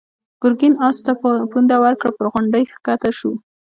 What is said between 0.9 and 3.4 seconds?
ته پونده ورکړه، پر غونډۍ کښته شو.